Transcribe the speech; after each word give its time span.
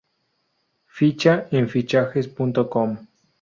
Ficha 0.87 1.47
en 1.51 1.69
Fichajes.com. 1.69 2.97